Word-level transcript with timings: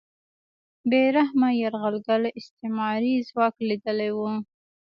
بې 0.89 1.03
رحمه 1.17 1.49
یرغلګر 1.61 2.21
استعماري 2.39 3.13
ځواک 3.29 3.55
لیدلی 3.69 4.11
و 4.13 4.19